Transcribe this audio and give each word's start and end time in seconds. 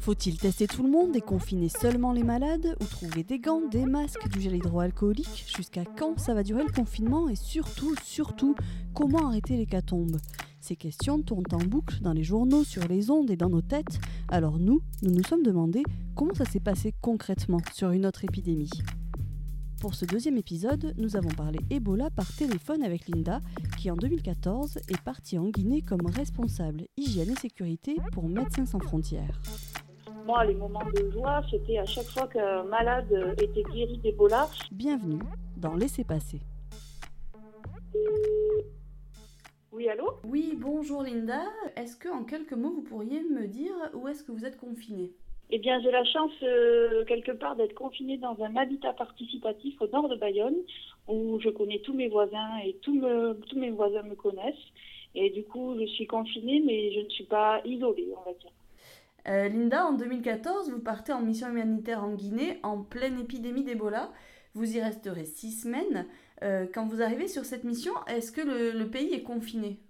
Faut-il 0.00 0.38
tester 0.38 0.66
tout 0.66 0.82
le 0.82 0.90
monde 0.90 1.14
et 1.16 1.20
confiner 1.20 1.68
seulement 1.68 2.12
les 2.12 2.22
malades 2.22 2.76
Ou 2.80 2.84
trouver 2.84 3.24
des 3.24 3.38
gants, 3.38 3.66
des 3.68 3.84
masques, 3.84 4.28
du 4.28 4.40
gel 4.40 4.56
hydroalcoolique? 4.56 5.44
Jusqu'à 5.54 5.84
quand 5.84 6.18
ça 6.18 6.34
va 6.34 6.42
durer 6.42 6.64
le 6.64 6.72
confinement 6.72 7.28
Et 7.28 7.34
surtout, 7.34 7.94
surtout, 8.04 8.54
comment 8.94 9.28
arrêter 9.28 9.56
l'hécatombe 9.56 10.16
Ces 10.60 10.76
questions 10.76 11.20
tournent 11.20 11.44
en 11.52 11.58
boucle 11.58 12.00
dans 12.00 12.12
les 12.12 12.24
journaux, 12.24 12.64
sur 12.64 12.86
les 12.88 13.10
ondes 13.10 13.30
et 13.30 13.36
dans 13.36 13.50
nos 13.50 13.60
têtes. 13.60 13.98
Alors 14.28 14.58
nous, 14.58 14.80
nous 15.02 15.10
nous 15.10 15.24
sommes 15.24 15.42
demandé 15.42 15.82
comment 16.14 16.34
ça 16.34 16.44
s'est 16.44 16.60
passé 16.60 16.94
concrètement 17.00 17.60
sur 17.74 17.90
une 17.90 18.06
autre 18.06 18.24
épidémie. 18.24 18.70
Pour 19.80 19.94
ce 19.94 20.04
deuxième 20.04 20.36
épisode, 20.36 20.92
nous 20.96 21.16
avons 21.16 21.28
parlé 21.28 21.60
Ebola 21.70 22.10
par 22.10 22.26
téléphone 22.34 22.82
avec 22.82 23.06
Linda, 23.08 23.40
qui 23.76 23.92
en 23.92 23.96
2014 23.96 24.78
est 24.88 25.00
partie 25.02 25.38
en 25.38 25.48
Guinée 25.48 25.82
comme 25.82 26.04
responsable 26.06 26.86
hygiène 26.96 27.30
et 27.30 27.36
sécurité 27.36 27.96
pour 28.12 28.28
Médecins 28.28 28.66
sans 28.66 28.80
frontières. 28.80 29.40
Moi, 30.28 30.44
les 30.44 30.56
moments 30.56 30.84
de 30.94 31.10
joie, 31.10 31.40
c'était 31.50 31.78
à 31.78 31.86
chaque 31.86 32.04
fois 32.04 32.28
qu'un 32.28 32.62
malade 32.64 33.34
était 33.42 33.62
guéri 33.62 33.96
d'Ebola. 33.96 34.46
Bienvenue 34.70 35.22
dans 35.56 35.74
Laissez 35.74 36.04
passer. 36.04 36.38
Oui, 39.72 39.88
allô? 39.88 40.04
Oui, 40.24 40.52
bonjour 40.54 41.02
Linda. 41.02 41.40
Est-ce 41.76 41.96
que 41.96 42.10
en 42.10 42.24
quelques 42.24 42.52
mots, 42.52 42.74
vous 42.74 42.82
pourriez 42.82 43.22
me 43.22 43.46
dire 43.46 43.72
où 43.94 44.06
est-ce 44.06 44.22
que 44.22 44.30
vous 44.30 44.44
êtes 44.44 44.58
confinée? 44.58 45.12
Eh 45.48 45.58
bien, 45.60 45.80
j'ai 45.80 45.90
la 45.90 46.04
chance 46.04 46.32
euh, 46.42 47.06
quelque 47.06 47.32
part 47.32 47.56
d'être 47.56 47.74
confinée 47.74 48.18
dans 48.18 48.36
un 48.42 48.54
habitat 48.54 48.92
participatif 48.92 49.80
au 49.80 49.86
nord 49.86 50.10
de 50.10 50.16
Bayonne, 50.16 50.58
où 51.08 51.40
je 51.40 51.48
connais 51.48 51.78
tous 51.78 51.94
mes 51.94 52.08
voisins 52.10 52.58
et 52.66 52.76
tous, 52.82 53.00
tous 53.48 53.58
mes 53.58 53.70
voisins 53.70 54.02
me 54.02 54.14
connaissent. 54.14 54.54
Et 55.14 55.30
du 55.30 55.44
coup, 55.44 55.74
je 55.80 55.86
suis 55.86 56.06
confinée, 56.06 56.62
mais 56.66 56.92
je 56.92 57.00
ne 57.00 57.08
suis 57.08 57.24
pas 57.24 57.62
isolée, 57.64 58.12
on 58.14 58.28
va 58.28 58.36
dire. 58.36 58.50
Euh, 59.28 59.48
Linda, 59.48 59.86
en 59.86 59.92
2014, 59.92 60.70
vous 60.70 60.80
partez 60.80 61.12
en 61.12 61.20
mission 61.20 61.48
humanitaire 61.48 62.02
en 62.02 62.14
Guinée 62.14 62.58
en 62.62 62.82
pleine 62.82 63.18
épidémie 63.18 63.64
d'Ebola. 63.64 64.12
Vous 64.54 64.76
y 64.76 64.80
resterez 64.80 65.26
six 65.26 65.52
semaines. 65.52 66.06
Euh, 66.42 66.66
quand 66.72 66.86
vous 66.86 67.02
arrivez 67.02 67.28
sur 67.28 67.44
cette 67.44 67.64
mission, 67.64 67.92
est-ce 68.06 68.32
que 68.32 68.40
le 68.40 68.90
pays 68.90 69.12
est 69.12 69.22
confiné? 69.22 69.80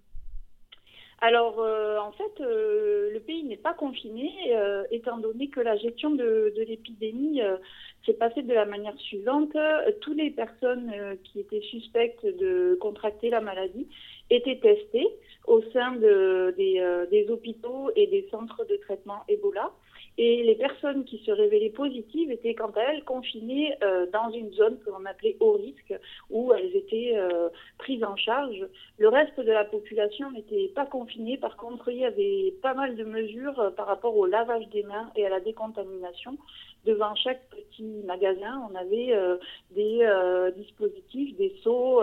Alors, 1.20 1.58
euh, 1.58 1.98
en 1.98 2.12
fait, 2.12 2.40
euh, 2.40 3.10
le 3.12 3.18
pays 3.18 3.42
n'est 3.42 3.56
pas 3.56 3.74
confiné, 3.74 4.30
euh, 4.52 4.84
étant 4.92 5.18
donné 5.18 5.48
que 5.48 5.58
la 5.58 5.76
gestion 5.76 6.10
de, 6.10 6.52
de 6.56 6.62
l'épidémie 6.62 7.40
s'est 8.06 8.12
passée 8.12 8.42
de 8.42 8.54
la 8.54 8.64
manière 8.64 8.96
suivante. 8.98 9.56
Toutes 10.00 10.16
les 10.16 10.30
personnes 10.30 10.92
qui 11.24 11.40
étaient 11.40 11.60
suspectes 11.62 12.24
de 12.24 12.78
contracter 12.80 13.30
la 13.30 13.40
maladie 13.40 13.88
étaient 14.30 14.60
testées 14.60 15.08
au 15.46 15.60
sein 15.72 15.92
de, 15.92 16.54
des, 16.56 17.06
des 17.10 17.28
hôpitaux 17.30 17.90
et 17.96 18.06
des 18.06 18.28
centres 18.30 18.64
de 18.66 18.76
traitement 18.76 19.24
Ebola. 19.28 19.72
Et 20.20 20.42
les 20.42 20.56
personnes 20.56 21.04
qui 21.04 21.18
se 21.18 21.30
révélaient 21.30 21.70
positives 21.70 22.32
étaient 22.32 22.56
quant 22.56 22.72
à 22.74 22.80
elles 22.80 23.04
confinées 23.04 23.72
euh, 23.84 24.04
dans 24.12 24.30
une 24.30 24.52
zone 24.52 24.76
que 24.80 24.90
l'on 24.90 25.04
appelait 25.04 25.36
haut 25.38 25.52
risque, 25.52 25.94
où 26.28 26.52
elles 26.52 26.74
étaient 26.74 27.12
euh, 27.14 27.48
prises 27.78 28.02
en 28.02 28.16
charge. 28.16 28.66
Le 28.98 29.08
reste 29.08 29.38
de 29.38 29.52
la 29.52 29.64
population 29.64 30.32
n'était 30.32 30.72
pas 30.74 30.86
confinée. 30.86 31.38
Par 31.38 31.56
contre, 31.56 31.88
il 31.90 31.98
y 31.98 32.04
avait 32.04 32.52
pas 32.62 32.74
mal 32.74 32.96
de 32.96 33.04
mesures 33.04 33.60
euh, 33.60 33.70
par 33.70 33.86
rapport 33.86 34.16
au 34.16 34.26
lavage 34.26 34.68
des 34.70 34.82
mains 34.82 35.08
et 35.14 35.24
à 35.24 35.28
la 35.28 35.38
décontamination. 35.38 36.36
Devant 36.84 37.14
chaque 37.14 37.48
petit 37.50 38.02
magasin, 38.04 38.68
on 38.68 38.74
avait 38.74 39.12
des 39.72 40.08
dispositifs, 40.56 41.36
des 41.36 41.54
seaux 41.62 42.00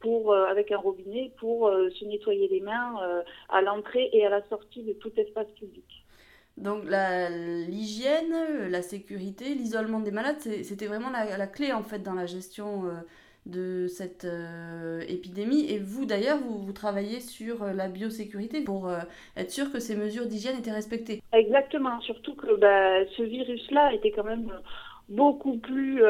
pour, 0.00 0.32
avec 0.32 0.70
un 0.70 0.78
robinet 0.78 1.32
pour 1.38 1.68
se 1.68 2.04
nettoyer 2.04 2.48
les 2.48 2.60
mains 2.60 2.94
à 3.50 3.60
l'entrée 3.60 4.08
et 4.12 4.24
à 4.24 4.30
la 4.30 4.40
sortie 4.48 4.84
de 4.84 4.92
tout 4.94 5.10
espace 5.16 5.50
public. 5.58 6.04
Donc 6.58 6.84
l'hygiène, 6.84 8.68
la 8.68 8.82
sécurité, 8.82 9.54
l'isolement 9.54 10.00
des 10.00 10.10
malades, 10.10 10.38
c'était 10.38 10.86
vraiment 10.86 11.10
la, 11.10 11.46
clé 11.46 11.72
en 11.72 11.82
fait 11.82 12.00
dans 12.00 12.14
la 12.14 12.26
gestion 12.26 12.84
euh, 12.84 12.90
de 13.46 13.86
cette 13.86 14.26
euh, 14.26 15.00
épidémie. 15.08 15.70
Et 15.70 15.78
vous 15.78 16.04
d'ailleurs, 16.04 16.38
vous, 16.38 16.72
travaillez 16.72 17.20
sur 17.20 17.62
euh, 17.62 17.72
la 17.72 17.88
biosécurité 17.88 18.60
pour 18.62 18.90
être 19.36 19.50
sûr 19.50 19.72
que 19.72 19.80
ces 19.80 19.96
mesures 19.96 20.26
d'hygiène 20.26 20.58
étaient 20.58 20.72
respectées. 20.72 21.22
Exactement, 21.32 22.00
surtout 22.02 22.34
que 22.34 22.54
bah, 22.56 23.04
ce 23.16 23.22
virus-là 23.22 23.94
était 23.94 24.10
quand 24.10 24.24
même 24.24 24.52
beaucoup 25.08 25.58
plus 25.58 26.02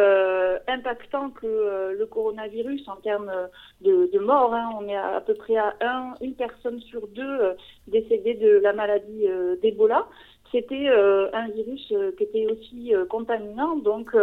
impactant 0.69 1.31
que 1.31 1.95
le 1.97 2.07
coronavirus 2.07 2.87
en 2.89 2.97
termes 2.97 3.33
de, 3.81 4.11
de 4.13 4.19
morts. 4.19 4.55
Hein. 4.55 4.71
On 4.79 4.87
est 4.87 4.97
à, 4.97 5.21
peu 5.21 5.35
près 5.35 5.57
à 5.57 5.75
un, 5.81 6.15
une 6.21 6.35
personne 6.35 6.79
sur 6.81 7.09
deux 7.09 7.57
décédée 7.89 8.35
de 8.35 8.59
la 8.59 8.73
maladie 8.73 9.27
d'Ebola 9.63 10.07
c'était 10.53 10.89
euh, 10.89 11.31
un 11.33 11.49
virus 11.49 11.91
euh, 11.93 12.13
qui 12.17 12.25
était 12.25 12.47
aussi 12.47 12.95
euh, 12.95 13.07
contaminant. 13.07 13.77
Donc 13.77 14.15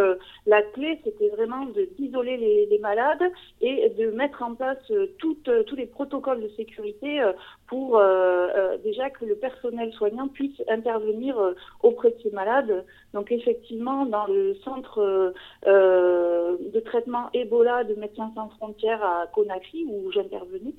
la 0.46 0.62
clé, 0.62 1.00
c'était 1.04 1.28
vraiment 1.28 1.66
d'isoler 1.98 2.36
les, 2.36 2.66
les, 2.66 2.78
malades 2.78 3.22
et 3.60 3.90
de 3.90 4.10
mettre 4.10 4.42
en 4.42 4.54
place 4.54 4.78
toutes, 5.18 5.50
tous 5.66 5.76
les 5.76 5.86
protocoles 5.86 6.40
de 6.40 6.48
sécurité 6.50 7.20
pour 7.66 8.00
déjà 8.82 9.10
que 9.10 9.24
le 9.24 9.34
personnel 9.36 9.92
soignant 9.92 10.28
puisse 10.28 10.62
intervenir 10.68 11.36
auprès 11.82 12.10
de 12.10 12.16
ces 12.22 12.30
malades. 12.30 12.84
Donc 13.12 13.32
effectivement, 13.32 14.06
dans 14.06 14.26
le 14.26 14.54
centre 14.64 15.34
de 15.66 16.80
traitement 16.80 17.28
Ebola 17.34 17.84
de 17.84 17.94
Médecins 17.94 18.30
sans 18.34 18.48
frontières 18.50 19.02
à 19.02 19.26
Conakry, 19.34 19.84
où 19.88 20.10
j'intervenais, 20.12 20.74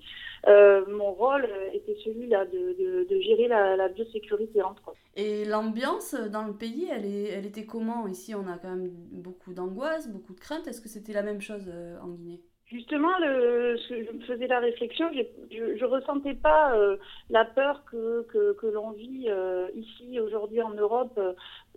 mon 0.88 1.12
rôle 1.12 1.48
était 1.74 1.98
celui-là 2.04 2.46
de, 2.46 3.06
de, 3.10 3.20
gérer 3.20 3.48
la, 3.48 3.76
la 3.76 3.90
biosécurité 3.90 4.62
entre 4.62 4.90
autres. 4.90 4.98
L'ambiance 5.46 6.14
dans 6.14 6.44
le 6.44 6.54
pays, 6.54 6.88
elle, 6.92 7.06
est, 7.06 7.30
elle 7.30 7.46
était 7.46 7.66
comment? 7.66 8.08
Ici, 8.08 8.36
on 8.36 8.48
a 8.48 8.58
quand 8.58 8.70
même 8.70 8.90
beaucoup 9.12 9.54
d'angoisse, 9.54 10.10
beaucoup 10.10 10.34
de 10.34 10.40
crainte. 10.40 10.68
Est-ce 10.68 10.82
que 10.82 10.90
c'était 10.90 11.14
la 11.14 11.24
même 11.24 11.42
chose 11.42 11.66
euh, 11.68 12.00
en 12.02 12.10
Guinée? 12.10 12.42
Justement, 12.66 13.12
le, 13.20 13.76
je 13.90 14.14
me 14.14 14.22
faisais 14.22 14.48
la 14.48 14.60
réflexion, 14.60 15.10
je 15.12 15.84
ne 15.84 15.86
ressentais 15.86 16.36
pas 16.36 16.74
euh, 16.78 16.96
la 17.30 17.44
peur 17.44 17.84
que 17.84 18.68
l'on 18.68 18.92
vit 18.92 19.26
euh, 19.28 19.68
ici 19.76 20.22
aujourd'hui 20.22 20.62
en 20.62 20.74
Europe 20.74 21.20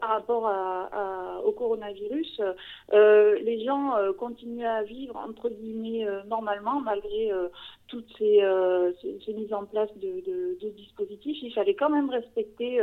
par 0.01 0.11
rapport 0.11 0.47
à, 0.47 1.41
au 1.45 1.53
coronavirus. 1.53 2.41
les 2.93 3.65
gens 3.65 3.95
continuaient 4.19 4.67
à 4.67 4.83
vivre 4.83 5.17
entre 5.17 5.49
guillemets 5.49 6.07
normalement 6.27 6.81
malgré 6.81 7.31
toutes 7.89 8.09
ces, 8.19 8.43
ces, 9.25 9.33
mises 9.33 9.53
en 9.53 9.65
place 9.65 9.91
de, 9.97 10.21
de, 10.21 10.59
de, 10.61 10.69
dispositifs. 10.71 11.39
Il 11.43 11.53
fallait 11.53 11.75
quand 11.75 11.91
même 11.91 12.11
respecter 12.11 12.81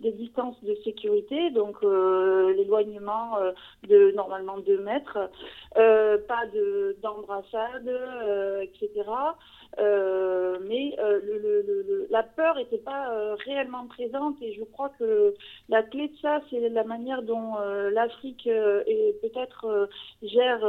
des 0.00 0.12
distances 0.12 0.56
de 0.64 0.74
sécurité, 0.82 1.50
donc 1.50 1.76
euh, 1.82 2.54
l'éloignement 2.54 3.38
euh, 3.38 3.52
de 3.88 4.12
normalement 4.12 4.58
2 4.58 4.78
mètres, 4.80 5.18
euh, 5.76 6.18
pas 6.26 6.46
de 6.46 6.96
d'embrassade, 7.02 7.90
etc. 8.62 9.04
mais 9.78 10.96
le, 10.98 12.06
la 12.10 12.22
peur 12.22 12.56
n'était 12.56 12.78
pas 12.78 13.34
réellement 13.44 13.86
présente 13.86 14.36
et 14.42 14.52
je 14.54 14.64
crois 14.64 14.90
que 14.98 15.34
la 15.68 15.82
clé 15.82 16.08
de 16.08 16.16
ça, 16.20 16.40
c'est 16.50 16.68
la 16.68 16.84
manière 16.84 17.22
dont 17.22 17.54
l'Afrique 17.92 18.44
peut-être 19.22 19.88
gère 20.22 20.60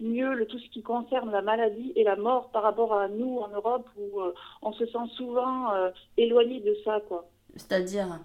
mieux 0.00 0.34
le, 0.34 0.46
tout 0.46 0.58
ce 0.58 0.68
qui 0.70 0.82
concerne 0.82 1.30
la 1.30 1.40
maladie 1.40 1.92
et 1.96 2.04
la 2.04 2.16
mort 2.16 2.50
par 2.50 2.62
rapport 2.62 2.94
à 2.94 3.08
nous 3.08 3.38
en 3.38 3.48
Europe 3.48 3.88
où 3.96 4.20
on 4.62 4.72
se 4.72 4.86
sent 4.86 5.06
souvent 5.16 5.72
éloigné 6.16 6.60
de 6.60 6.76
ça 6.84 7.00
quoi. 7.08 7.26
C'est-à-dire? 7.56 8.20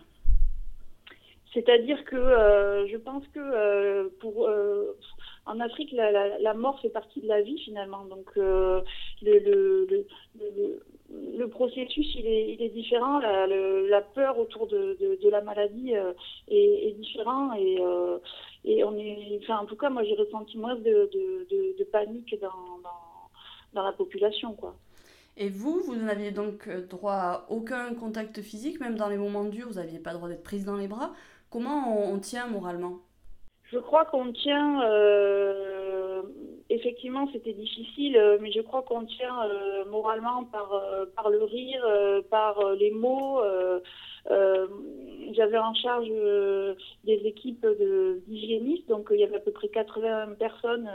C'est-à-dire 1.53 2.03
que 2.05 2.15
euh, 2.15 2.87
je 2.87 2.97
pense 2.97 3.23
que 3.33 3.39
euh, 3.39 4.09
pour 4.21 4.47
euh, 4.47 4.60
en 5.51 5.59
Afrique, 5.59 5.91
la, 5.91 6.53
mort 6.53 6.79
fait 6.81 6.89
partie 6.89 7.21
de 7.21 7.27
la 7.27 7.41
vie 7.41 7.59
finalement. 7.59 8.05
Donc 8.05 8.33
le, 8.35 8.83
le, 9.21 10.05
processus 11.49 12.15
il 12.15 12.25
est, 12.25 12.69
différent. 12.69 13.19
La, 13.19 14.01
peur 14.01 14.39
autour 14.39 14.67
de, 14.67 15.29
la 15.29 15.41
maladie 15.41 15.91
est, 15.91 16.87
est, 16.87 16.93
différent 16.93 17.53
et, 17.55 17.79
est. 18.65 18.83
Enfin, 19.43 19.59
en 19.59 19.65
tout 19.65 19.75
cas, 19.75 19.89
moi 19.89 20.03
j'ai 20.03 20.15
ressenti 20.15 20.57
moins 20.57 20.75
de, 20.75 21.83
panique 21.91 22.35
dans, 23.73 23.83
la 23.83 23.91
population. 23.91 24.55
Et 25.37 25.49
vous, 25.49 25.81
vous 25.81 25.95
n'aviez 25.95 26.31
donc 26.31 26.69
droit 26.89 27.13
à 27.13 27.45
aucun 27.49 27.93
contact 27.93 28.41
physique, 28.41 28.79
même 28.79 28.95
dans 28.95 29.09
les 29.09 29.17
moments 29.17 29.45
durs, 29.45 29.67
vous 29.67 29.75
n'aviez 29.75 29.99
pas 29.99 30.13
droit 30.13 30.29
d'être 30.29 30.43
prise 30.43 30.65
dans 30.65 30.77
les 30.77 30.87
bras. 30.87 31.13
Comment 31.49 32.09
on, 32.09 32.19
tient 32.19 32.47
moralement? 32.47 32.99
Je 33.71 33.79
crois 33.79 34.03
qu'on 34.03 34.33
tient, 34.33 34.81
euh, 34.83 36.23
effectivement 36.69 37.29
c'était 37.31 37.53
difficile, 37.53 38.17
euh, 38.17 38.37
mais 38.41 38.51
je 38.51 38.59
crois 38.59 38.81
qu'on 38.81 39.05
tient 39.05 39.45
euh, 39.45 39.85
moralement 39.85 40.43
par, 40.43 40.69
par 41.15 41.29
le 41.29 41.43
rire, 41.43 41.85
par 42.29 42.73
les 42.73 42.91
mots. 42.91 43.41
J'avais 45.33 45.57
en 45.57 45.73
charge 45.73 46.09
des 47.05 47.21
équipes 47.23 47.65
d'hygiénistes, 48.27 48.89
donc 48.89 49.07
il 49.11 49.19
y 49.21 49.23
avait 49.23 49.37
à 49.37 49.39
peu 49.39 49.51
près 49.51 49.69
80 49.69 50.33
personnes 50.37 50.89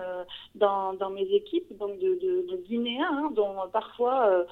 dans, 0.54 0.92
dans 0.92 1.08
mes 1.08 1.26
équipes, 1.34 1.74
donc 1.78 1.98
de, 1.98 2.56
Guinéens, 2.68 3.08
hein, 3.10 3.30
dont 3.34 3.54
parfois 3.72 4.44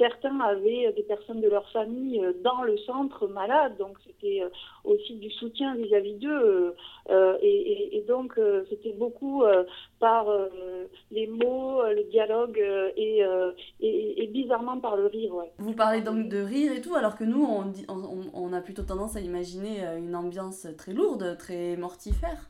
certains 0.00 0.40
avaient 0.40 0.92
des 0.94 1.02
personnes 1.02 1.40
de 1.40 1.48
leur 1.48 1.68
famille 1.70 2.20
dans 2.42 2.62
le 2.62 2.76
centre 2.78 3.28
malades, 3.28 3.76
donc 3.78 3.98
c'était 4.06 4.42
aussi 4.84 5.14
du 5.16 5.30
soutien 5.30 5.76
vis-à-vis 5.76 6.14
d'eux. 6.14 6.74
Et, 7.42 8.04
donc 8.08 8.40
c'était 8.68 8.92
beaucoup 8.92 9.44
par 10.00 10.26
les 11.10 11.26
mots, 11.28 11.82
le 11.84 12.02
dialogue 12.10 12.58
et, 12.96 13.22
et, 13.80 14.26
bizarrement 14.28 14.80
par 14.80 14.96
le 14.96 15.06
rire. 15.06 15.34
Vous 15.58 15.74
parlez 15.74 16.00
donc 16.00 16.28
de 16.28 16.38
rire 16.38 16.72
et 16.72 16.80
tout, 16.80 16.94
alors 16.94 17.16
que 17.16 17.24
nous, 17.24 17.44
on, 17.44 17.72
on, 17.88 18.22
on 18.32 18.52
a 18.52 18.60
plutôt 18.60 18.82
tendance 18.82 19.16
à 19.16 19.20
imaginer 19.20 19.84
une 19.98 20.16
ambiance 20.16 20.66
très 20.76 20.92
lourde, 20.92 21.36
très 21.38 21.76
mortifère. 21.76 22.48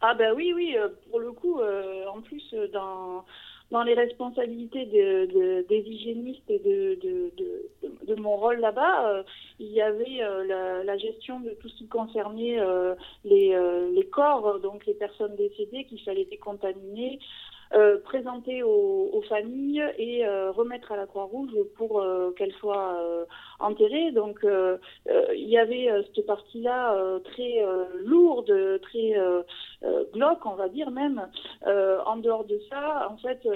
Ah 0.00 0.14
ben 0.14 0.32
oui, 0.34 0.52
oui, 0.54 0.76
euh, 0.76 0.88
pour 1.10 1.18
le 1.18 1.32
coup, 1.32 1.58
euh, 1.60 2.06
en 2.06 2.20
plus, 2.20 2.42
euh, 2.54 2.68
dans, 2.68 3.24
dans 3.70 3.82
les 3.82 3.94
responsabilités 3.94 4.86
de, 4.86 5.66
des 5.68 5.78
hygiénistes 5.80 6.48
et 6.48 6.58
de, 6.58 6.98
de, 8.06 8.14
mon 8.14 8.36
rôle 8.36 8.60
là-bas, 8.60 9.22
il 9.58 9.70
y 9.70 9.82
avait 9.82 10.20
la, 10.46 10.96
gestion 10.96 11.40
de 11.40 11.50
tout 11.50 11.68
ce 11.68 11.76
qui 11.76 11.86
concernait 11.86 12.58
les, 13.24 13.54
les 13.94 14.06
corps, 14.06 14.58
donc 14.60 14.86
les 14.86 14.94
personnes 14.94 15.36
décédées 15.36 15.84
qu'il 15.84 16.00
fallait 16.00 16.24
décontaminer, 16.24 17.18
euh, 17.74 17.98
présenter 18.00 18.62
aux, 18.62 19.22
familles 19.28 19.84
et 19.98 20.26
euh, 20.26 20.50
remettre 20.52 20.92
à 20.92 20.96
la 20.96 21.06
Croix-Rouge 21.06 21.50
pour 21.76 22.00
euh, 22.00 22.30
qu'elle 22.30 22.52
soit 22.52 22.96
enterrée. 23.58 24.10
Donc 24.12 24.40
il 24.44 25.48
y 25.48 25.58
avait 25.58 25.88
cette 26.06 26.26
partie-là 26.26 26.96
très 27.24 27.64
lourde, 28.04 28.80
très 28.80 29.14
glauque, 30.12 30.46
on 30.46 30.54
va 30.54 30.68
dire 30.68 30.90
même. 30.90 31.28
en 31.66 32.16
dehors 32.16 32.44
de 32.44 32.58
ça, 32.70 33.08
en 33.10 33.16
fait, 33.18 33.46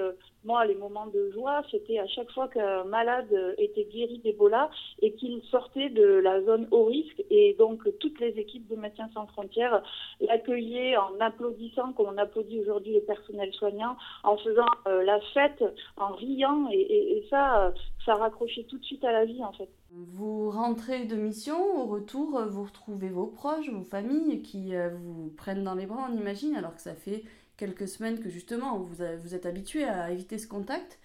moi, 0.44 0.65
les 0.67 0.75
moments 0.75 1.06
de 1.06 1.31
joie, 1.33 1.62
c'était 1.71 1.99
à 1.99 2.06
chaque 2.06 2.31
fois 2.33 2.49
qu'un 2.49 2.85
malade 2.85 3.33
était 3.59 3.85
guéri 3.85 4.19
d'Ebola 4.25 4.71
et 5.00 5.12
qu'il 5.15 5.43
sortait 5.50 5.91
de 5.91 6.05
la 6.05 6.43
zone 6.43 6.67
haut 6.71 6.85
risque. 6.85 7.23
Et 7.31 7.55
donc, 7.59 7.83
toutes 8.00 8.21
les 8.21 8.39
équipes 8.39 8.69
de 8.69 8.77
Médecins 8.77 9.09
sans 9.15 9.27
frontières 9.27 9.83
l'accueillaient 10.21 10.97
en 10.97 11.21
applaudissant, 11.21 11.93
comme 11.93 12.06
on 12.15 12.19
applaudit 12.19 12.61
aujourd'hui 12.61 12.94
le 12.94 13.03
personnel 13.03 13.53
soignant, 13.55 13.97
en 14.25 14.37
faisant 14.37 14.67
euh, 14.89 15.03
la 15.05 15.21
fête, 15.33 15.65
en 15.97 16.15
riant. 16.15 16.69
Et, 16.73 17.25
ça, 17.31 17.73
ça 18.05 18.17
raccrochait 18.17 18.65
tout 18.65 18.79
de 18.79 18.85
suite 18.85 19.05
à 19.05 19.12
la 19.12 19.25
vie, 19.25 19.43
en 19.45 19.53
fait. 19.53 19.69
Vous 19.91 20.50
rentrez 20.50 21.05
de 21.05 21.17
mission, 21.17 21.83
au 21.83 21.87
retour, 21.87 22.43
vous 22.49 22.65
retrouvez 22.65 23.09
vos 23.09 23.27
proches, 23.27 23.71
vos 23.71 23.83
familles 23.83 24.43
qui 24.43 24.75
euh, 24.75 24.91
vous 24.91 25.33
prennent 25.37 25.65
dans 25.65 25.75
les 25.75 25.87
bras, 25.87 26.09
on 26.11 26.17
imagine, 26.17 26.56
alors 26.56 26.75
que 26.75 26.81
ça 26.81 26.95
fait 26.95 27.23
quelques 27.56 27.88
semaines 27.88 28.20
que 28.20 28.28
justement 28.28 28.78
vous, 28.78 28.94
vous 29.19 29.34
êtes 29.34 29.46
habitué 29.46 29.84
à 29.84 30.10
éviter 30.10 30.38
ce 30.38 30.46
contact. 30.46 30.99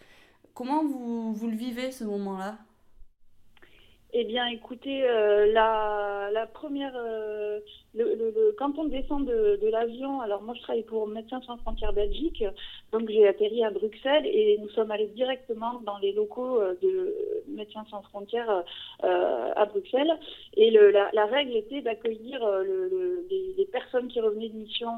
Comment 0.53 0.83
vous, 0.83 1.33
vous 1.33 1.47
le 1.47 1.55
vivez 1.55 1.91
ce 1.91 2.03
moment-là? 2.03 2.57
Eh 4.13 4.23
bien, 4.23 4.47
écoutez, 4.47 5.03
euh, 5.03 5.51
la, 5.51 6.29
la, 6.31 6.47
première, 6.47 6.95
euh, 6.95 7.59
quand 8.57 8.77
on 8.77 8.85
descend 8.85 9.25
de, 9.25 9.69
l'avion, 9.69 10.21
alors 10.21 10.41
moi 10.41 10.53
je 10.55 10.61
travaille 10.61 10.83
pour 10.83 11.07
Médecins 11.07 11.41
sans 11.41 11.57
frontières 11.57 11.93
Belgique, 11.93 12.43
donc 12.91 13.09
j'ai 13.09 13.27
atterri 13.27 13.63
à 13.63 13.71
Bruxelles 13.71 14.25
et 14.25 14.57
nous 14.61 14.69
sommes 14.69 14.91
allés 14.91 15.07
directement 15.07 15.81
dans 15.85 15.97
les 15.97 16.13
locaux 16.13 16.61
euh, 16.61 16.75
de 16.81 17.15
Médecins 17.47 17.85
sans 17.89 18.01
frontières 18.03 18.63
euh, 19.03 19.51
à 19.55 19.65
Bruxelles. 19.65 20.11
Et 20.55 20.71
la, 20.71 21.25
règle 21.25 21.55
était 21.55 21.81
d'accueillir 21.81 22.39
les, 23.29 23.53
les, 23.57 23.65
personnes 23.65 24.07
qui 24.07 24.19
revenaient 24.19 24.49
de 24.49 24.55
mission 24.55 24.89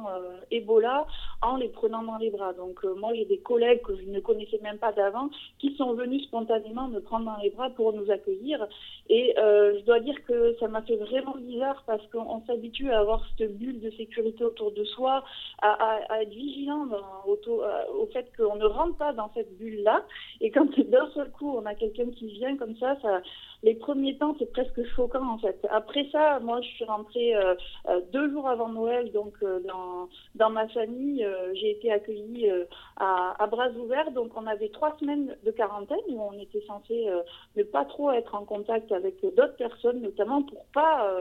Ebola 0.52 1.06
en 1.42 1.58
les 1.58 1.70
prenant 1.70 2.04
dans 2.04 2.18
les 2.18 2.30
bras. 2.30 2.54
Donc 2.54 2.84
moi 2.84 3.14
j'ai 3.14 3.26
des 3.26 3.40
collègues 3.40 3.82
que 3.82 3.96
je 3.96 4.04
ne 4.04 4.20
connaissais 4.20 4.60
même 4.62 4.78
pas 4.78 4.92
d'avant 4.92 5.30
qui 5.60 5.76
sont 5.76 5.94
venus 5.94 6.24
spontanément 6.24 6.88
me 6.88 7.00
prendre 7.00 7.26
dans 7.26 7.38
les 7.42 7.50
bras 7.50 7.70
pour 7.72 7.94
nous 7.94 8.10
accueillir. 8.12 8.68
Et 9.10 9.34
euh, 9.40 9.80
je 9.80 9.86
dois 9.86 10.00
dire 10.00 10.16
que 10.26 10.56
ça 10.60 10.68
m'a 10.68 10.84
fait 10.84 10.96
vraiment 10.96 11.36
bizarre 11.36 11.84
parce 11.88 12.06
qu'on 12.12 12.42
s'habitue 12.46 12.79
à 12.88 13.00
avoir 13.00 13.24
cette 13.38 13.58
bulle 13.58 13.80
de 13.82 13.90
sécurité 13.92 14.44
autour 14.44 14.72
de 14.72 14.84
soi, 14.84 15.24
à, 15.62 16.00
être 16.22 16.30
vigilant 16.30 16.88
au, 17.26 18.06
fait 18.14 18.32
qu'on 18.38 18.56
ne 18.56 18.66
rentre 18.66 18.96
pas 18.98 19.14
dans 19.14 19.32
cette 19.34 19.58
bulle-là. 19.58 20.06
Et 20.42 20.52
quand 20.52 20.70
d'un 20.80 21.10
seul 21.12 21.32
coup 21.32 21.50
on 21.58 21.66
a 21.66 21.76
quelqu'un 21.76 22.10
qui 22.12 22.28
vient 22.28 22.56
comme 22.58 22.76
ça, 22.78 22.98
ça 23.02 23.22
les 23.62 23.76
premiers 23.76 24.18
temps, 24.18 24.36
c'est 24.40 24.52
presque 24.52 24.82
choquant 24.96 25.28
en 25.34 25.38
fait. 25.38 25.68
Après 25.70 26.08
ça, 26.12 26.40
moi, 26.40 26.62
je 26.62 26.68
suis 26.68 26.86
rentrée 26.86 27.36
euh, 27.36 27.56
euh, 27.90 28.00
deux 28.14 28.32
jours 28.32 28.48
avant 28.48 28.70
Noël, 28.70 29.12
donc 29.12 29.34
euh, 29.44 29.60
dans, 29.68 30.08
dans 30.36 30.50
ma 30.50 30.68
famille, 30.70 31.28
j'ai 31.56 31.72
été 31.72 31.92
accueillie 31.92 32.50
à, 32.98 33.48
bras 33.48 33.70
ouverts. 33.72 34.12
Donc, 34.12 34.32
on 34.36 34.48
avait 34.48 34.70
trois 34.70 34.96
semaines 35.00 35.36
de 35.44 35.52
quarantaine 35.52 35.98
où 36.10 36.22
on 36.22 36.34
était 36.40 36.64
censé 36.68 37.08
ne 37.56 37.64
pas 37.64 37.86
trop 37.86 38.12
être 38.12 38.36
en 38.36 38.46
contact 38.46 38.92
avec 38.92 39.22
d'autres 39.22 39.56
personnes, 39.58 40.02
notamment 40.02 40.44
pour 40.44 40.66
pas 40.74 41.12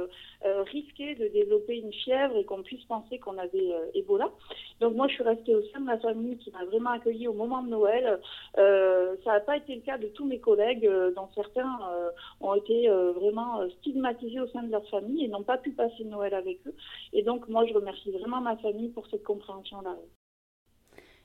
risquer 0.67 1.15
de 1.15 1.29
développer 1.29 1.79
une 1.79 1.93
fièvre 1.93 2.37
et 2.37 2.45
qu'on 2.45 2.63
puisse 2.63 2.85
penser 2.85 3.19
qu'on 3.19 3.39
avait 3.39 3.73
Ebola. 3.95 4.29
Donc, 4.81 4.95
moi, 4.95 5.09
je 5.09 5.15
suis 5.15 5.25
restée 5.25 5.55
au 5.55 5.63
sein 5.73 5.81
de 5.81 5.87
ma 5.87 5.99
famille 5.99 6.37
qui 6.39 6.51
m'a 6.51 6.65
vraiment 6.65 6.91
accueillie 6.91 7.29
au 7.29 7.33
moment 7.33 7.63
de 7.63 7.69
Noël. 7.69 8.21
ça 8.55 9.33
n'a 9.33 9.41
pas 9.41 9.57
été 9.57 9.75
le 9.75 9.83
cas 9.83 9.99
de 9.99 10.09
tous 10.09 10.27
mes 10.27 10.39
collègues, 10.39 10.89
dont 11.17 11.29
certains 11.35 11.79
ont 12.41 12.55
été 12.55 12.89
euh, 12.89 13.13
vraiment 13.13 13.61
euh, 13.61 13.69
stigmatisés 13.81 14.41
au 14.41 14.49
sein 14.49 14.63
de 14.63 14.71
leur 14.71 14.89
famille 14.89 15.25
et 15.25 15.29
n'ont 15.29 15.43
pas 15.43 15.59
pu 15.59 15.73
passer 15.73 16.05
Noël 16.05 16.35
avec 16.35 16.59
eux. 16.67 16.75
Et 17.13 17.23
donc, 17.23 17.49
moi, 17.49 17.67
je 17.67 17.75
remercie 17.75 18.11
vraiment 18.11 18.41
ma 18.41 18.57
famille 18.57 18.91
pour 18.91 19.07
cette 19.09 19.25
compréhension-là. 19.25 19.97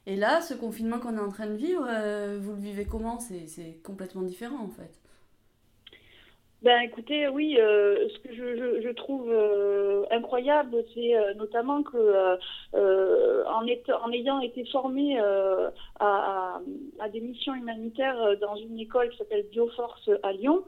Et 0.05 0.15
là, 0.15 0.41
ce 0.41 0.53
confinement 0.53 0.99
qu'on 0.99 1.17
est 1.17 1.21
en 1.21 1.29
train 1.29 1.47
de 1.47 1.55
vivre, 1.55 1.85
euh, 1.87 2.37
vous 2.41 2.51
le 2.51 2.59
vivez 2.59 2.85
comment? 2.85 3.19
C'est 3.19 3.81
complètement 3.83 4.23
différent 4.23 4.61
en 4.61 4.67
fait. 4.67 5.02
Ben 6.63 6.79
écoutez, 6.79 7.27
oui, 7.27 7.55
ce 7.57 8.19
que 8.19 8.33
je, 8.33 8.81
je, 8.81 8.89
trouve 8.93 9.29
incroyable, 10.11 10.77
c'est 10.93 11.13
notamment 11.35 11.83
que 11.83 12.37
en, 12.73 13.65
en, 13.65 14.11
ayant 14.13 14.39
été 14.39 14.63
formé 14.71 15.19
à, 15.19 15.73
à, 15.99 16.61
à, 16.99 17.09
des 17.09 17.19
missions 17.19 17.53
humanitaires 17.53 18.37
dans 18.39 18.55
une 18.55 18.79
école 18.79 19.09
qui 19.09 19.17
s'appelle 19.17 19.45
Bioforce 19.51 20.09
à 20.23 20.31
Lyon, 20.31 20.63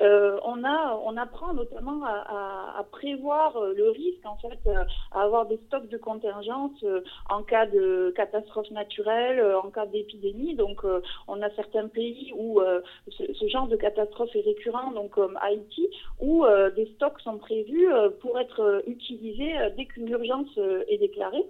euh, 0.00 0.38
on, 0.44 0.64
a, 0.64 1.00
on 1.04 1.16
apprend 1.16 1.52
notamment 1.54 2.04
à, 2.04 2.84
prévoir 2.90 3.56
euh, 3.56 3.74
le 3.74 3.90
risque, 3.90 4.24
en 4.24 4.36
fait, 4.36 4.58
euh, 4.66 4.84
à 5.12 5.22
avoir 5.22 5.46
des 5.46 5.58
stocks 5.66 5.88
de 5.88 5.98
contingence 5.98 6.84
en 7.28 7.42
cas 7.42 7.66
de 7.66 8.12
catastrophe 8.16 8.70
naturelle, 8.70 9.44
en 9.62 9.70
cas 9.70 9.86
d'épidémie. 9.86 10.54
Donc, 10.54 10.84
on 11.28 11.42
a 11.42 11.50
certains 11.50 11.88
pays 11.88 12.32
où 12.36 12.60
ce, 13.08 13.48
genre 13.48 13.68
de 13.68 13.76
catastrophe 13.76 14.34
est 14.34 14.40
récurrent, 14.42 14.92
donc 14.92 15.10
comme 15.10 15.38
Haïti, 15.42 15.88
où 16.20 16.44
des 16.74 16.86
stocks 16.94 17.20
sont 17.20 17.38
prévus 17.38 17.88
pour 18.20 18.38
être 18.38 18.82
utilisés 18.86 19.52
dès 19.76 19.86
qu'une 19.86 20.08
urgence 20.08 20.58
est 20.88 20.98
déclarée. 20.98 21.44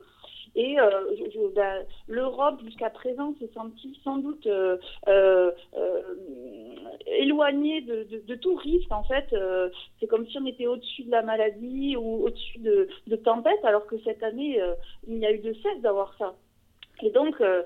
Et 0.57 0.77
ben, 1.55 1.85
l'Europe, 2.09 2.61
jusqu'à 2.65 2.91
présent, 2.91 3.35
s'est 3.39 3.51
sentie 3.55 3.99
sans 4.05 4.19
doute 4.19 4.49
éloigné 7.07 7.81
de, 7.83 8.07
de, 8.27 8.35
tout 8.35 8.55
risque. 8.55 8.91
En 8.91 9.03
fait, 9.05 9.27
euh, 9.33 9.69
c'est 9.99 10.07
comme 10.07 10.27
si 10.27 10.39
on 10.39 10.47
était 10.47 10.67
au-dessus 10.67 11.05
de 11.05 11.11
la 11.11 11.23
maladie 11.23 11.97
ou 11.97 12.25
au-dessus 12.25 12.59
de, 12.59 12.89
tempêtes, 13.17 13.65
alors 13.65 13.87
que 13.87 13.99
cette 14.05 14.23
année, 14.23 14.61
euh, 14.61 14.75
il 15.07 15.19
n'y 15.19 15.27
a 15.27 15.33
eu 15.33 15.39
de 15.39 15.53
cesse 15.55 15.81
d'avoir 15.83 16.15
ça. 16.19 16.35
Et 17.03 17.11
donc, 17.11 17.41
euh, 17.41 17.63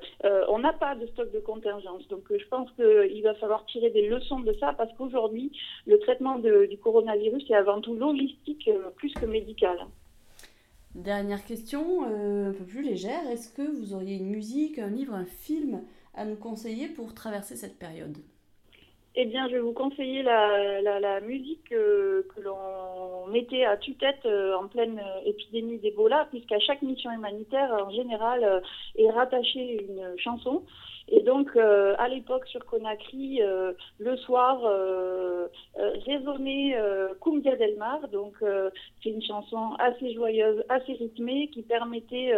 on 0.48 0.60
n'a 0.60 0.72
pas 0.72 0.94
de 0.94 1.06
stock 1.08 1.32
de 1.32 1.40
contingence. 1.40 2.06
Donc, 2.08 2.22
je 2.30 2.46
pense 2.48 2.70
qu'il 2.72 3.22
va 3.22 3.34
falloir 3.34 3.66
tirer 3.66 3.90
des 3.90 4.08
leçons 4.08 4.40
de 4.40 4.52
ça 4.54 4.74
parce 4.78 4.92
qu'aujourd'hui, 4.96 5.50
le 5.86 5.98
traitement 5.98 6.38
du 6.38 6.78
coronavirus 6.78 7.50
est 7.50 7.54
avant 7.54 7.80
tout 7.80 7.94
logistique 7.94 8.70
plus 8.96 9.12
que 9.14 9.26
médical. 9.26 9.76
Dernière 10.94 11.44
question, 11.44 12.04
un 12.04 12.52
peu 12.52 12.64
plus 12.64 12.82
légère. 12.82 13.28
Est-ce 13.28 13.52
que 13.52 13.62
vous 13.62 13.94
auriez 13.94 14.16
une 14.16 14.30
musique, 14.30 14.78
un 14.78 14.90
livre, 14.90 15.14
un 15.14 15.24
film 15.24 15.82
à 16.14 16.24
nous 16.24 16.36
conseiller 16.36 16.88
pour 16.88 17.14
traverser 17.14 17.56
cette 17.56 17.78
période? 17.78 18.16
Eh 19.16 19.26
bien, 19.26 19.46
je 19.48 19.54
vais 19.54 19.60
vous 19.60 19.72
conseiller 19.72 20.22
la, 20.22 21.20
musique 21.20 21.70
euh, 21.72 22.26
que 22.34 22.40
l'on 22.40 23.28
mettait 23.28 23.64
à 23.64 23.76
tue-tête 23.76 24.26
euh, 24.26 24.56
en 24.56 24.66
pleine 24.66 24.98
euh, 24.98 25.20
épidémie 25.24 25.78
d'Ebola, 25.78 26.26
puisqu'à 26.30 26.58
chaque 26.58 26.82
mission 26.82 27.12
humanitaire, 27.12 27.70
en 27.86 27.90
général, 27.90 28.62
est 28.96 29.10
rattachée 29.10 29.84
une 29.84 30.18
chanson. 30.18 30.64
Et 31.08 31.22
donc, 31.22 31.54
à 31.56 32.08
l'époque, 32.08 32.46
sur 32.46 32.64
Conakry, 32.64 33.40
le 33.98 34.16
soir, 34.18 34.60
résonnait 36.06 36.76
Cumbia 37.20 37.56
del 37.56 37.76
Mar. 37.76 38.08
Donc, 38.08 38.34
c'est 38.40 39.10
une 39.10 39.22
chanson 39.22 39.74
assez 39.78 40.14
joyeuse, 40.14 40.64
assez 40.68 40.94
rythmée, 40.94 41.50
qui 41.52 41.62
permettait, 41.62 42.32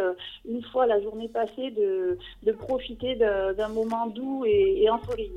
une 0.49 0.63
fois 0.65 0.87
la 0.87 1.01
journée 1.01 1.29
passée, 1.29 1.71
de, 1.71 2.19
de 2.43 2.53
profiter 2.53 3.15
d'un 3.17 3.69
moment 3.69 4.09
doux 4.09 4.45
et, 4.45 4.83
et 4.83 4.91
ensoleillé. 4.91 5.37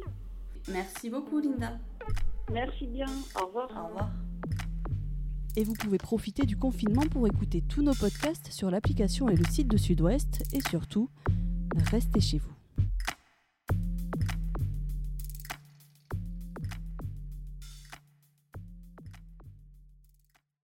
Merci 0.72 1.10
beaucoup, 1.10 1.40
Linda. 1.40 1.72
Merci 2.52 2.88
bien. 2.88 3.08
Au 3.40 3.46
revoir. 3.46 3.70
Au 3.72 3.88
revoir. 3.88 4.10
Et 5.56 5.64
vous 5.64 5.74
pouvez 5.74 5.98
profiter 5.98 6.46
du 6.46 6.58
confinement 6.58 7.04
pour 7.12 7.28
écouter 7.28 7.62
tous 7.62 7.82
nos 7.82 7.94
podcasts 7.94 8.52
sur 8.52 8.70
l'application 8.72 9.30
et 9.30 9.36
le 9.36 9.46
site 9.46 9.68
de 9.68 9.78
Sud-Ouest. 9.78 10.44
Et 10.54 10.62
surtout, 10.62 11.10
restez 11.92 12.22
chez 12.22 12.38
vous. 12.38 12.59